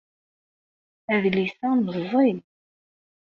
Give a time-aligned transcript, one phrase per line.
[1.15, 2.35] Adlis-a meẓẓey